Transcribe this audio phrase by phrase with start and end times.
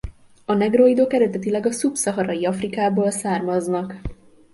[0.45, 4.01] A negroidok eredetileg a szub-szaharai Afrikából származnak.